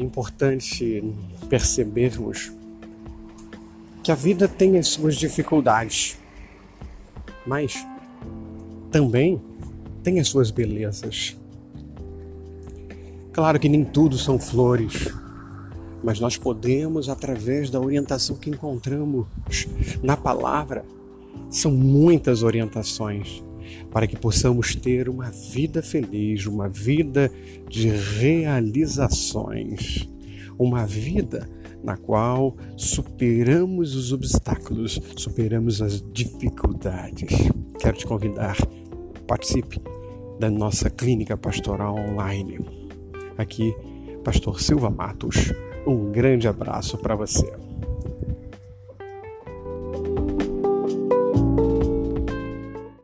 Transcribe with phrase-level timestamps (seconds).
[0.00, 1.02] importante
[1.48, 2.52] percebermos
[4.02, 6.18] que a vida tem as suas dificuldades,
[7.46, 7.86] mas
[8.90, 9.40] também
[10.02, 11.36] tem as suas belezas.
[13.32, 15.08] Claro que nem tudo são flores,
[16.02, 19.26] mas nós podemos, através da orientação que encontramos
[20.02, 20.84] na palavra,
[21.50, 23.42] são muitas orientações
[23.90, 27.30] para que possamos ter uma vida feliz, uma vida
[27.68, 30.08] de realizações,
[30.58, 31.48] uma vida
[31.82, 37.30] na qual superamos os obstáculos, superamos as dificuldades.
[37.78, 38.56] Quero te convidar,
[39.26, 39.80] participe
[40.38, 42.60] da nossa clínica pastoral online.
[43.36, 43.74] Aqui,
[44.24, 45.52] Pastor Silva Matos.
[45.86, 47.50] Um grande abraço para você.